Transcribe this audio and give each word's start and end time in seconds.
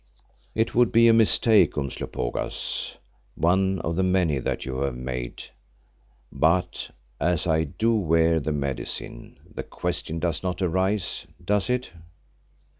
"It 0.55 0.73
would 0.73 0.91
be 0.91 1.07
a 1.07 1.13
mistake, 1.13 1.77
Umslopogaas, 1.77 2.97
one 3.35 3.77
of 3.81 3.95
the 3.95 4.01
many 4.01 4.39
that 4.39 4.65
you 4.65 4.77
have 4.79 4.95
made. 4.95 5.43
But 6.31 6.89
as 7.19 7.45
I 7.45 7.65
do 7.65 7.93
wear 7.93 8.39
the 8.39 8.51
Medicine, 8.51 9.37
the 9.53 9.61
question 9.61 10.17
does 10.17 10.41
not 10.41 10.59
arise, 10.59 11.27
does 11.45 11.69
it?" 11.69 11.91